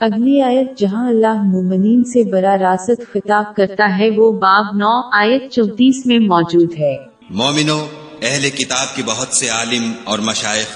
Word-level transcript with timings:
اگلی 0.00 0.40
آیت 0.40 0.78
جہاں 0.78 1.08
اللہ 1.08 1.42
مومنین 1.42 2.04
سے 2.04 2.24
برا 2.30 2.56
راست 2.58 3.00
خطاب 3.12 3.56
کرتا 3.56 3.98
ہے، 3.98 4.10
وہ 4.16 4.32
باب 4.32 4.64
نو، 4.76 5.00
آیت 5.12 5.52
چونتیس 5.52 6.06
میں 6.06 6.18
موجود 6.18 6.74
ہے۔ 6.78 6.96
مومنو، 7.30 7.86
اہل 8.22 8.50
کتاب 8.50 8.96
کے 8.96 9.02
بہت 9.06 9.28
سے 9.28 9.48
عالم 9.48 9.92
اور 10.04 10.18
مشائق 10.18 10.66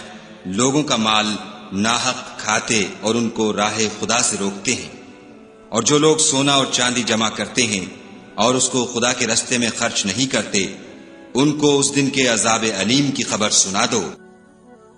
لوگوں 0.47 0.83
کا 0.83 0.97
مال 0.97 1.27
ناحق 1.73 2.39
کھاتے 2.39 2.85
اور 3.01 3.15
ان 3.15 3.29
کو 3.29 3.53
راہ 3.57 3.79
خدا 4.01 4.19
سے 4.19 4.37
روکتے 4.41 4.75
ہیں۔ 4.75 4.89
اور 5.69 5.83
جو 5.83 5.99
لوگ 5.99 6.17
سونا 6.17 6.53
اور 6.53 6.67
چاندی 6.71 7.03
جمع 7.03 7.29
کرتے 7.29 7.63
ہیں 7.63 7.87
اور 8.35 8.55
اس 8.55 8.69
کو 8.69 8.85
خدا 8.85 9.13
کے 9.13 9.27
رستے 9.27 9.59
میں 9.59 9.71
خرچ 9.77 10.07
نہیں 10.07 10.33
کرتے، 10.33 10.67
ان 11.35 11.53
کو 11.53 11.79
اس 11.79 11.97
دن 11.97 12.11
کے 12.11 12.27
عذاب 12.27 12.65
علیم 12.81 13.11
کی 13.11 13.23
خبر 13.23 13.51
سنا 13.51 13.87
دو۔ 13.93 14.03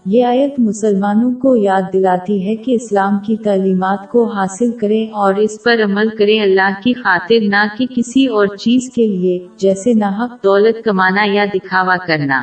یہ 0.06 0.24
آیت 0.24 0.54
مسلمانوں 0.58 1.32
کو 1.34 1.56
یاد 1.56 1.82
دلاتی 1.92 2.48
ہے 2.48 2.56
کہ 2.56 2.72
اسلام 2.72 3.18
کی 3.18 3.36
تعلیمات 3.36 4.08
کو 4.08 4.24
حاصل 4.24 4.70
کریں 4.78 5.10
اور 5.10 5.34
اس 5.34 5.62
پر 5.62 5.80
عمل 5.84 6.08
کریں 6.08 6.40
اللہ 6.40 6.70
کی 6.84 6.92
خاطر، 6.92 7.36
نہ 7.42 7.76
کہ 7.78 7.86
کسی 7.96 8.26
اور 8.26 8.46
چیز 8.46 8.90
کے 8.94 9.06
لیے، 9.06 9.46
جیسے 9.56 9.94
ناحق 9.94 10.44
دولت 10.44 10.84
کمانا 10.84 11.24
یا 11.24 11.44
دکھاوا 11.54 11.96
کرنا۔ 12.06 12.42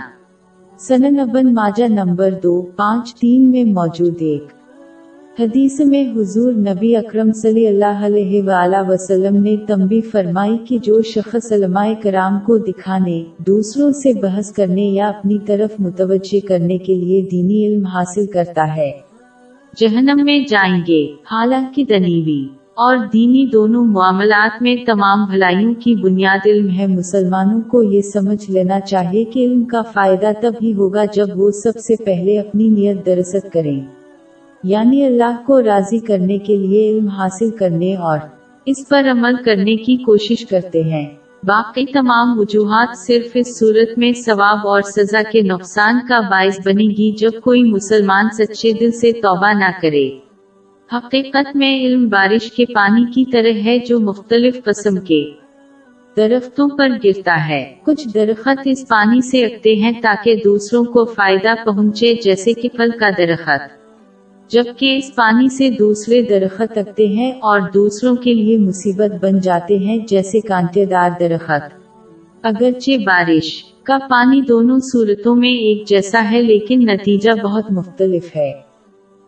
سنن 0.78 1.20
ابن 1.20 1.54
ماجہ 1.54 1.84
نمبر 1.84 2.32
دو، 2.44 2.62
پانچ، 2.62 3.16
تین 3.16 3.52
میں 3.52 3.64
موجود 3.64 4.16
ایک۔ 4.20 4.59
حدیث 5.40 5.80
میں 5.80 6.04
حضور 6.16 6.54
نبی 6.54 6.96
اکرم 6.96 7.32
صلی 7.32 7.68
اللہ 7.68 8.06
علیہ 8.06 8.44
وآلہ 8.44 8.90
وسلم 8.90 9.44
نے 9.44 9.56
تنبی 9.58 10.02
فرمائی 10.02 10.58
کہ 10.68 10.78
جو 10.78 11.02
شخص 11.02 11.52
علماء 11.52 11.88
کرام 12.04 12.40
کو 12.40 12.58
دکھانے، 12.58 13.24
دوسروں 13.38 13.92
سے 13.92 14.14
بحث 14.14 14.52
کرنے 14.52 14.82
یا 14.82 15.10
اپنی 15.10 15.38
طرف 15.46 15.80
متوجہ 15.80 16.48
کرنے 16.48 16.78
کے 16.78 16.96
لیے 16.96 17.22
دینی 17.22 17.68
علم 17.68 17.86
حاصل 17.86 18.26
کرتا 18.26 18.76
ہے۔ 18.76 18.92
جہنم 19.78 20.26
میں 20.26 20.40
جائیں 20.50 20.82
گے، 20.88 21.06
حالانکہ 21.32 21.84
دنیوی 21.84 22.48
اور 22.76 22.98
دینی 22.98 23.46
دونوں 23.46 23.86
معاملات 23.86 24.62
میں 24.62 24.76
تمام 24.86 25.26
بھلائیوں 25.32 25.74
کی 25.80 25.96
بنیاد 25.96 26.48
علم 26.48 26.70
ہے۔ 26.70 26.88
مسلمانوں 26.88 27.62
کو 27.62 27.84
یہ 27.84 28.02
سمجھ 28.02 28.52
لینا 28.52 28.80
چاہیے 28.80 29.24
کہ 29.24 29.40
علم 29.40 29.64
کا 29.64 29.82
فائدہ 29.82 30.32
تب 30.42 30.52
ہی 30.62 30.74
ہوگا 30.74 31.06
جب 31.14 31.28
وہ 31.36 31.52
سب 31.52 31.80
سے 31.80 32.04
پہلے 32.04 32.40
اپنی 32.40 32.68
نیت 32.68 33.06
درست 33.06 33.54
کریں۔ 33.54 33.99
یعنی 34.64 35.06
اللہ 35.06 35.42
کو 35.46 35.64
راضی 35.64 36.00
کرنے 36.00 36.38
کے 36.38 36.58
لیے 36.58 36.90
علم 36.90 37.08
حاصل 37.08 37.50
کرنے 37.50 37.96
اور 37.96 38.20
اس 38.66 38.90
پر 38.90 39.08
عمل 39.12 39.36
کرنے 39.44 39.76
کی 39.76 39.98
کوشش 39.98 40.46
کرتے 40.46 40.84
ہیں۔ 40.84 41.06
باقی 41.44 41.86
تمام 41.86 42.40
وجوہات 42.40 42.98
صرف 42.98 43.32
اس 43.34 43.60
صورت 43.60 43.98
میں 43.98 44.12
ثواب 44.12 44.68
اور 44.68 44.82
سزا 44.82 45.22
کے 45.32 45.42
نقصان 45.42 46.00
کا 46.10 46.20
باعث 46.20 46.60
بنے 46.66 46.84
گی 46.84 47.12
جب 47.12 47.30
کوئی 47.44 47.64
مسلمان 47.64 48.26
سچے 48.30 48.72
دل 48.72 48.92
سے 48.92 49.12
توبہ 49.12 49.54
نہ 49.54 49.72
کرے۔ 49.82 50.10
حقیقت 50.94 51.56
میں 51.56 51.80
علم 51.80 52.08
بارش 52.08 52.52
کے 52.52 52.66
پانی 52.74 53.06
کی 53.12 53.32
طرح 53.32 53.66
ہے 53.66 53.78
جو 53.80 54.00
مختلف 54.00 54.64
قسم 54.64 54.98
کے 54.98 55.30
درختوں 56.18 56.70
پر 56.78 56.90
گرتا 57.04 57.50
ہے۔ 57.50 57.76
کچھ 57.86 58.08
درخت 58.14 58.60
اس 58.66 58.88
پانی 58.88 59.22
سے 59.22 59.46
اگتے 59.46 59.76
ہیں 59.76 59.92
تاکہ 60.02 60.42
دوسروں 60.44 60.84
کو 60.84 61.06
فائدہ 61.06 61.54
پہنچے، 61.66 62.14
جیسے 62.24 62.54
کہ 62.54 62.70
پھل 62.70 62.90
کا 63.00 63.10
درخت۔ 63.18 63.79
جبکہ 64.52 64.98
اس 64.98 65.16
پانی 65.16 65.50
سے 65.50 65.70
دوسرے 65.70 66.22
درخت 66.22 66.78
اگتے 66.78 67.08
ہیں 67.08 67.32
اور 67.32 67.60
دوسروں 67.74 68.16
کے 68.16 68.34
لیے 68.34 68.58
مصیبت 68.58 69.24
بن 69.24 69.40
جاتے 69.40 69.78
ہیں، 69.78 69.98
جیسے 70.08 70.40
کانٹے 70.40 70.86
دار 70.86 71.10
درخت۔ 71.20 71.80
اگرچہ 72.44 72.92
بارش 73.06 73.64
کا 73.84 73.98
پانی 74.10 74.42
دونوں 74.42 74.80
صورتوں 74.80 75.36
میں 75.36 75.50
ایک 75.50 75.88
جیسا 75.88 76.32
ہے، 76.32 76.42
لیکن 76.42 76.80
نتیجہ 76.80 77.32
بہت 77.44 77.72
مختلف 77.72 78.36
ہے۔ 78.36 78.52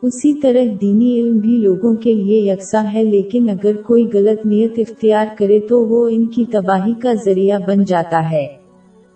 اسی 0.02 0.34
طرح 0.34 0.64
دینی 0.82 1.20
علم 1.20 1.38
بھی 1.38 1.58
لوگوں 1.58 1.96
کے 1.96 2.14
لیے 2.14 2.54
یکساں 2.54 2.84
ہے، 2.94 3.04
لیکن 3.04 3.50
اگر 3.50 3.76
کوئی 3.76 4.08
غلط 4.14 4.46
نیت 4.46 4.74
اختیار 4.78 5.26
کرے 5.38 5.60
تو 5.60 5.86
وہ 5.86 6.10
ان 6.10 6.26
کی 6.26 6.46
تباہی 6.46 6.94
کا 6.94 7.14
ذریعہ 7.14 7.60
بن 7.68 7.84
جاتا 7.84 8.32
ہے۔ 8.32 8.48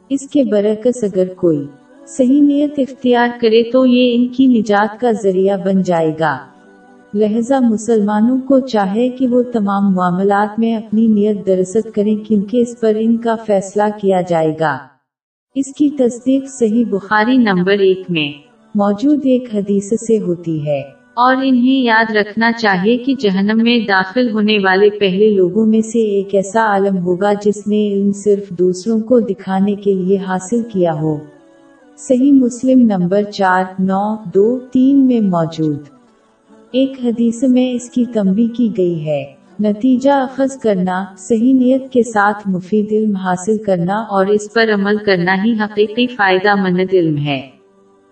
اس 0.09 0.29
کے 0.29 0.43
برعکس 0.43 1.03
اگر 1.03 1.33
کوئی 1.33 1.65
صحیح 2.07 2.41
نیت 2.41 2.73
اختیار 2.77 3.27
کرے 3.41 3.63
تو 3.71 3.85
یہ 3.85 4.15
ان 4.15 4.27
کی 4.27 4.47
نجات 4.47 4.99
کا 4.99 5.11
ذریعہ 5.11 5.57
بن 5.57 5.81
جائے 5.81 6.11
گا۔ 6.19 6.37
لہذا 7.13 7.59
مسلمانوں 7.59 8.37
کو 8.47 8.59
چاہے 8.59 9.09
کہ 9.09 9.27
وہ 9.27 9.43
تمام 9.43 9.93
معاملات 9.93 10.59
میں 10.59 10.75
اپنی 10.75 11.07
نیت 11.07 11.47
درست 11.47 11.95
کریں 11.95 12.15
کیونکہ 12.17 12.57
اس 12.57 12.79
پر 12.79 12.93
ان 12.99 13.17
کا 13.17 13.35
فیصلہ 13.35 13.83
کیا 14.01 14.21
جائے 14.21 14.53
گا۔ 14.59 14.77
اس 15.55 15.73
کی 15.73 15.89
تصدیق 15.89 16.49
صحیح 16.49 16.85
بخاری 16.89 17.37
نمبر 17.37 17.71
ایک 17.71 18.01
میں 18.09 18.31
موجود 18.75 19.19
ایک 19.23 19.55
حدیث 19.55 19.93
سے 20.07 20.19
ہوتی 20.19 20.67
ہے۔ 20.67 20.81
اور 21.13 21.35
انہیں 21.35 21.83
یاد 21.83 22.15
رکھنا 22.15 22.51
چاہیے 22.51 22.97
کہ 22.97 23.15
جہنم 23.19 23.63
میں 23.63 23.79
داخل 23.79 24.31
ہونے 24.31 24.57
والے 24.63 24.89
پہلے 24.89 25.29
لوگوں 25.29 25.65
میں 25.65 25.81
سے 25.81 25.99
ایک 25.99 26.35
ایسا 26.35 26.65
عالم 26.65 26.97
ہوگا 26.97 27.33
جس 27.33 27.67
نے 27.67 27.93
علم 27.93 28.11
صرف 28.11 28.49
دوسروں 28.49 28.99
کو 28.99 29.19
دکھانے 29.19 29.75
کے 29.75 29.93
لیے 29.93 30.17
حاصل 30.17 30.61
کیا 30.73 30.93
ہو۔ 30.93 31.34
صحیح 31.97 32.31
مسلم 32.31 32.79
نمبر 32.79 33.23
چار، 33.23 33.63
نو، 33.79 34.15
دو، 34.33 34.59
تین 34.59 35.07
میں 35.07 35.19
موجود۔ 35.19 35.79
ایک 36.71 36.91
حدیث 37.03 37.43
میں 37.43 37.71
اس 37.71 37.89
کی 37.89 38.05
تمبی 38.05 38.47
کی 38.47 38.69
گئی 38.77 39.05
ہے۔ 39.05 39.25
نتیجہ 39.59 40.11
اخذ 40.11 40.57
کرنا، 40.57 41.05
صحیح 41.17 41.53
نیت 41.53 41.91
کے 41.91 42.03
ساتھ 42.03 42.47
مفید 42.47 42.87
علم 42.91 43.15
حاصل 43.15 43.57
کرنا 43.57 43.95
اور 43.95 44.25
اس 44.25 44.53
پر 44.53 44.69
عمل 44.73 44.97
کرنا 44.97 45.35
ہی 45.43 45.53
حقیقی 45.53 46.07
فائدہ 46.07 46.55
مند 46.55 46.93
علم 46.93 47.17
ہے۔ 47.17 47.49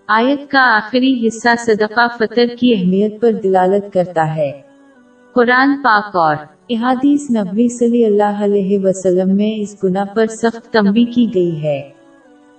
آیت 0.08 0.52
کا 0.52 0.78
آخری 0.78 1.28
حصہ 1.28 1.50
صدقہ 1.66 2.08
فطر 2.20 2.46
کی 2.60 2.74
اہمیت 2.74 3.22
پر 3.22 3.32
دلالت 3.32 3.94
کرتا 3.94 4.36
ہے۔ 4.36 4.52
قرآن 5.34 5.70
پاک 5.84 6.16
اور 6.16 6.36
احادیث 6.70 7.32
نبوی 7.32 7.68
صلی 7.68 8.06
اللہ 8.06 8.44
علیہ 8.44 8.80
وسلم 8.84 9.36
میں 9.36 9.62
اس 9.62 9.84
گناہ 9.84 10.06
پر 10.16 10.26
سخت 10.26 10.74
تمبی 10.74 11.06
کی 11.06 11.28
گئی 11.36 11.64
ہے۔ 11.64 12.03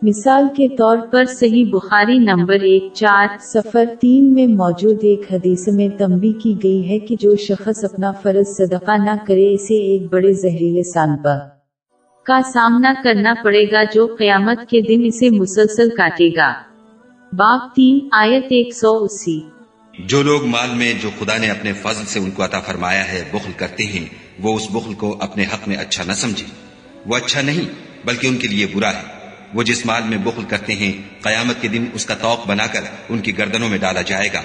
مثال 0.02 0.46
کے 0.56 0.68
طور 0.68 0.98
پر 1.10 1.24
صحیح 1.24 1.64
بخاری 1.70 2.18
نمبر 2.18 2.54
ایک، 2.54 2.84
چار 2.94 3.26
سفر 3.40 3.84
تین 4.00 4.34
میں 4.34 4.46
موجود 4.46 4.98
ایک 5.02 5.20
حدیث 5.32 5.68
میں 5.68 5.88
تمبی 5.88 6.32
کی 6.32 6.54
گئی 6.62 6.88
ہے 6.88 6.98
کہ 6.98 7.16
جو 7.20 7.36
شخص 7.36 7.84
اپنا 7.84 8.12
فرض 8.12 8.56
صدقہ 8.56 8.90
نہ 8.90 9.10
کرے، 9.26 9.54
اسے 9.54 9.74
ایک 9.74 10.12
بڑے 10.12 10.32
زہریلے 10.32 10.82
سانپا 10.82 11.38
کا 12.22 12.40
سامنا 12.52 12.94
کرنا 13.04 13.34
پڑے 13.44 13.64
گا 13.72 13.82
جو 13.94 14.06
قیامت 14.18 14.58
کے 14.68 14.80
دن 14.80 15.02
اسے 15.04 15.30
مسلسل 15.30 15.88
کاٹے 15.90 16.28
گا۔ 16.36 16.52
باغ 17.32 17.58
تین، 17.76 18.08
آیت 18.12 18.44
ایک 18.44 18.74
سو 18.74 19.04
اسی۔ 19.04 19.40
جو 19.98 20.22
لوگ 20.22 20.46
مال 20.46 20.76
میں، 20.76 20.92
جو 21.02 21.10
خدا 21.18 21.38
نے 21.38 21.50
اپنے 21.50 21.72
فضل 21.72 22.04
سے 22.06 22.18
ان 22.18 22.30
کو 22.30 22.44
عطا 22.44 22.60
فرمایا 22.60 23.12
ہے، 23.12 23.24
بخل 23.32 23.52
کرتے 23.56 23.84
ہیں، 23.84 24.06
وہ 24.42 24.56
اس 24.56 24.68
بخل 24.70 24.94
کو 24.94 25.16
اپنے 25.20 25.42
حق 25.42 25.68
میں 25.68 25.76
اچھا 25.76 26.04
نہ 26.06 26.12
سمجھے۔ 26.12 26.46
وہ 27.06 27.16
اچھا 27.16 27.40
نہیں، 27.42 27.68
بلکہ 28.06 28.26
ان 28.26 28.36
کے 28.36 28.48
لیے 28.48 28.66
برا 28.74 28.90
ہے۔ 28.90 29.13
وہ 29.54 29.62
جس 29.62 29.86
مال 29.86 30.02
میں 30.08 30.18
بخل 30.18 30.42
کرتے 30.48 30.72
ہیں، 30.72 30.92
قیامت 31.22 31.62
کے 31.62 31.68
دن 31.68 31.84
اس 31.94 32.06
کا 32.06 32.14
توق 32.14 32.48
بنا 32.48 32.66
کر 32.66 32.80
ان 33.08 33.18
کی 33.18 33.38
گردنوں 33.38 33.68
میں 33.68 33.78
ڈالا 33.78 34.02
جائے 34.02 34.28
گا۔ 34.34 34.40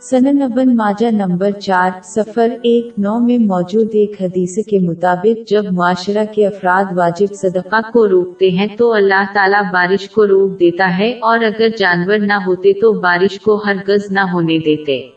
سنن 0.00 0.42
ابن 0.42 0.76
ماجہ 0.76 1.10
نمبر 1.10 1.50
چار 1.50 1.90
سفر 2.04 2.48
ایک 2.62 2.98
نو 2.98 3.18
میں 3.18 3.38
موجود 3.38 3.88
ایک 3.92 4.22
حدیث 4.22 4.58
کے 4.66 4.78
مطابق 4.78 5.50
جب 5.50 5.72
معاشرہ 5.72 6.24
کے 6.34 6.46
افراد 6.46 6.84
واجب 6.96 7.34
صدقہ 7.34 7.80
کو 7.92 8.08
روکتے 8.08 8.50
ہیں 8.50 8.66
تو 8.76 8.92
اللہ 8.92 9.24
تعالیٰ 9.34 9.62
بارش 9.72 10.10
کو 10.10 10.26
روک 10.26 10.60
دیتا 10.60 10.98
ہے 10.98 11.10
اور 11.10 11.38
اگر 11.38 11.68
جانور 11.78 12.18
نہ 12.18 12.38
ہوتے 12.46 12.72
تو 12.72 12.92
بارش 12.92 13.40
کو 13.40 13.62
ہرگز 13.66 14.10
نہ 14.10 14.20
ہونے 14.20 14.58
دیتے۔ 14.58 15.08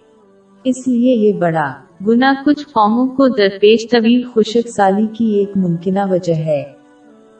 اس 0.63 0.88
لیے 0.88 1.16
یہ 1.16 1.33
بڑا 1.33 1.73
گناہ 2.07 2.44
کچھ 2.45 2.66
قوموں 2.66 3.07
کو 3.07 3.27
درپیش 3.27 3.88
طویل 3.91 4.23
خشک 4.35 4.69
سالی 4.69 5.07
کی 5.17 5.25
ایک 5.25 5.51
ممکنہ 5.56 6.00
وجہ 6.09 6.33
ہے۔ 6.33 6.75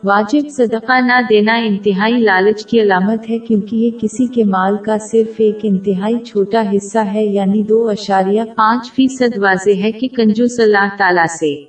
واجب 0.06 0.50
صدقہ 0.50 1.00
نہ 1.00 1.22
دینا 1.30 1.54
انتہائی 1.56 2.14
لالچ 2.14 2.66
کی 2.66 2.82
علامت 2.82 3.30
ہے 3.30 3.40
کیونکہ 3.40 3.76
یہ 3.76 3.90
کسی 4.02 4.28
کے 4.28 4.44
مال 4.44 4.78
کا 4.78 4.98
صرف 4.98 5.34
ایک 5.38 5.58
انتہائی 5.64 6.20
چھوٹا 6.20 6.64
حصہ 6.76 6.98
ہے 7.14 7.26
یعنی 7.26 7.64
دو 7.64 7.90
اشاریہ 7.90 8.42
پانچ 8.56 8.92
فیصد 8.92 9.38
واضح 9.38 9.70
ہے 9.70 9.92
کہ 9.92 10.08
کنجوس 10.08 10.60
اللہ 10.60 10.88
تعالیٰ 10.98 11.26
سے 11.40 11.62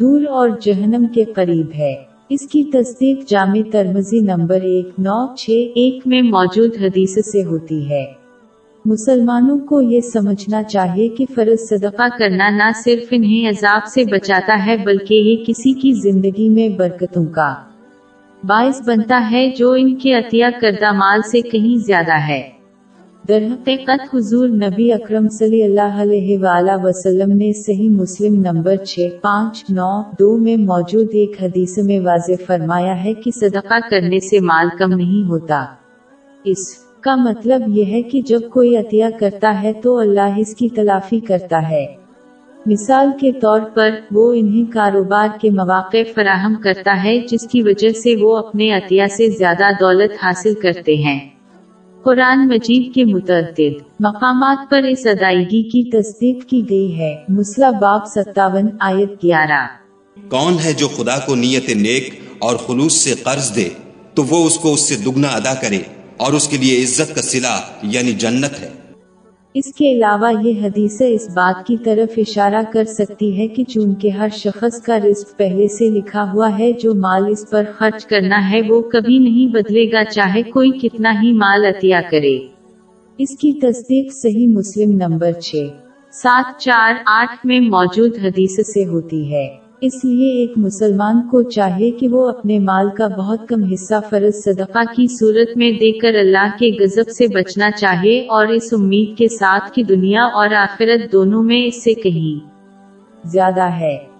دور 0.00 0.20
اور 0.30 0.50
جہنم 0.60 1.06
کے 1.14 1.24
قریب 1.24 1.66
ہے۔ 1.78 1.94
اس 2.28 2.48
کی 2.48 2.64
تصدیق 2.64 3.28
جامع 3.28 3.70
ترمزی 3.72 4.20
نمبر 4.20 4.60
ایک، 4.60 4.88
نو، 4.98 5.34
چھ، 5.36 5.50
ایک 5.74 6.06
میں 6.06 6.22
موجود 6.22 6.70
حدیث 6.80 7.14
سے 7.32 7.44
ہوتی 7.44 7.90
ہے۔ 7.90 8.21
مسلمانوں 8.84 9.58
کو 9.58 9.80
یہ 9.80 10.00
سمجھنا 10.00 10.62
چاہیے 10.62 11.08
کہ 11.08 11.24
فرض 11.34 11.68
صدقہ 11.68 12.02
کرنا 12.18 12.50
نہ 12.50 12.70
صرف 12.84 13.08
انہیں 13.10 13.48
عذاب 13.48 13.86
سے 13.86 14.04
بچاتا 14.04 14.66
ہے 14.66 14.76
بلکہ 14.76 15.14
یہ 15.14 15.44
کسی 15.46 15.72
کی 15.72 15.92
زندگی 15.92 16.48
میں 16.48 16.68
برکتوں 16.68 17.26
کا 17.26 17.54
باعث 18.46 18.88
بنتا 18.88 19.28
ہے 19.30 19.50
جو 19.56 19.72
ان 19.72 19.94
کے 19.94 20.14
عطیہ 20.14 20.46
کردہ 20.60 20.92
مال 20.92 21.20
سے 21.22 21.40
کہیں 21.40 21.76
زیادہ 21.76 22.20
ہے۔ 22.28 22.50
درحقیقت 23.28 24.14
حضور 24.14 24.48
نبی 24.48 24.92
اکرم 24.92 25.28
صلی 25.28 25.62
اللہ 25.62 26.02
علیہ 26.02 26.38
وآلہ 26.38 26.72
وسلم 26.82 27.36
نے 27.36 27.52
صحیح 27.52 27.90
مسلم 27.90 28.34
نمبر 28.34 28.76
چھ، 28.76 29.08
پانچ، 29.22 29.64
نو، 29.68 30.02
دو 30.18 30.36
میں 30.36 30.56
موجود 30.56 31.08
ایک 31.12 31.42
حدیث 31.42 31.78
میں 31.78 32.00
واضح 32.00 32.32
فرمایا 32.46 33.04
ہے 33.04 33.14
کہ 33.14 33.30
صدقہ 33.30 33.74
کرنے 33.90 34.20
سے 34.20 34.40
مال 34.40 34.68
کم 34.78 34.92
نہیں 34.92 35.28
ہوتا۔ 35.28 35.64
اس 36.44 36.91
کا 37.02 37.14
مطلب 37.14 37.62
یہ 37.68 37.84
ہے 37.84 38.02
کہ 38.02 38.20
جب 38.20 38.40
کوئی 38.50 38.76
عطیہ 38.76 39.04
کرتا 39.20 39.62
ہے 39.62 39.72
تو 39.72 39.98
اللہ 39.98 40.38
اس 40.38 40.54
کی 40.54 40.68
تلافی 40.68 41.20
کرتا 41.20 41.70
ہے۔ 41.70 41.86
مثال 42.66 43.10
کے 43.20 43.32
طور 43.32 43.60
پر، 43.74 43.90
وہ 44.10 44.32
انہیں 44.32 44.72
کاروبار 44.72 45.28
کے 45.40 45.50
مواقع 45.50 45.96
فراہم 46.14 46.54
کرتا 46.54 47.04
ہے، 47.04 47.18
جس 47.18 47.48
کی 47.48 47.62
وجہ 47.62 47.88
سے 47.88 48.16
وہ 48.16 48.36
اپنے 48.36 48.72
عطیہ 48.72 49.02
سے 49.16 49.28
زیادہ 49.28 49.64
دولت 49.80 50.24
حاصل 50.24 50.54
کرتے 50.54 50.94
ہیں۔ 50.94 51.28
قرآن 52.02 52.48
مجید 52.48 52.94
کے 52.94 53.04
متعدد 53.04 53.82
مقامات 54.00 54.70
پر 54.70 54.82
اس 54.82 55.06
ادائیگی 55.06 55.62
کی 55.62 55.90
تصدیق 55.90 56.44
کی 56.46 56.62
گئی 56.70 56.98
ہے۔ 56.98 57.16
مسلح 57.28 57.70
باب 57.70 58.00
ستاون، 58.06 58.68
آیت 58.80 59.24
گیارہ۔ 59.24 59.66
کون 60.28 60.56
ہے 60.64 60.72
جو 60.72 60.88
خدا 60.88 61.18
کو 61.18 61.34
نیت 61.34 61.70
نیک 61.70 62.14
اور 62.38 62.56
خلوص 62.56 62.92
سے 62.92 63.14
قرض 63.22 63.56
دے، 63.56 63.68
تو 64.14 64.24
وہ 64.30 64.46
اس 64.46 64.58
کو 64.58 64.72
اس 64.72 64.88
سے 64.88 65.10
دگنا 65.10 65.28
ادا 65.28 65.54
کرے۔ 65.54 66.01
اور 66.16 66.32
اس 66.32 66.48
کے 66.48 66.56
لیے 66.56 66.82
عزت 66.82 67.14
کا 67.14 67.22
صلح 67.22 67.60
یعنی 67.82 68.12
جنت 68.12 68.60
ہے۔ 68.60 68.68
اس 69.54 69.74
کے 69.74 69.92
علاوہ 69.92 70.32
یہ 70.42 70.66
حدیث 70.66 71.02
اس 71.08 71.28
بات 71.28 71.66
کی 71.66 71.76
طرف 71.84 72.14
اشارہ 72.16 72.62
کر 72.72 72.84
سکتی 72.84 73.38
ہے 73.38 73.48
کہ 73.48 73.64
چونکہ 73.64 74.08
ہر 74.08 74.28
شخص 74.36 74.82
کا 74.82 74.98
رزق 74.98 75.36
پہلے 75.36 75.68
سے 75.68 75.90
لکھا 75.90 76.32
ہوا 76.32 76.58
ہے، 76.58 76.72
جو 76.72 76.94
مال 76.94 77.24
اس 77.28 77.50
پر 77.50 77.64
خرچ 77.78 78.06
کرنا 78.06 78.50
ہے، 78.50 78.60
وہ 78.68 78.80
کبھی 78.80 79.18
نہیں 79.18 79.52
بدلے 79.52 79.92
گا، 79.92 80.04
چاہے 80.04 80.42
کوئی 80.42 80.70
کتنا 80.70 81.12
ہی 81.22 81.32
مال 81.32 81.64
عطیہ 81.64 81.96
کرے۔ 82.10 82.38
اس 83.18 83.38
کی 83.38 83.52
تصدیق 83.52 84.12
صحیح 84.12 84.48
مسلم 84.48 84.90
نمبر 84.90 85.32
چھ، 85.32 85.54
سات 86.12 86.60
چار 86.60 86.94
آٹھ 87.06 87.46
میں 87.46 87.60
موجود 87.60 88.16
حدیث 88.22 88.56
سے 88.66 88.84
ہوتی 88.84 89.34
ہے۔ 89.34 89.48
اس 89.82 90.04
لیے 90.04 90.32
ایک 90.32 90.52
مسلمان 90.56 91.28
کو 91.30 91.42
چاہے 91.42 91.90
کہ 91.90 92.08
وہ 92.08 92.28
اپنے 92.28 92.58
مال 92.58 92.90
کا 92.90 93.08
بہت 93.08 93.48
کم 93.48 93.64
حصہ 93.64 93.94
فرض 94.10 94.34
صدقہ 94.44 94.78
کی 94.96 95.06
صورت 95.06 95.56
میں 95.56 95.72
دے 95.72 95.92
کر 95.92 96.14
اللہ 96.14 96.48
کے 96.58 96.70
غضب 96.80 97.10
سے 97.10 97.26
بچنا 97.26 97.70
چاہے 97.70 98.26
اور 98.26 98.46
اس 98.46 98.72
امید 98.72 99.18
کے 99.18 99.28
ساتھ 99.28 99.72
کہ 99.74 99.82
دنیا 99.82 100.24
اور 100.24 100.48
آخرت 100.48 101.12
دونوں 101.12 101.42
میں 101.42 101.66
اس 101.66 101.84
سے 101.84 101.94
کہیں۔ 101.94 102.48
زیادہ 103.24 103.62
ہے۔ 103.62 104.11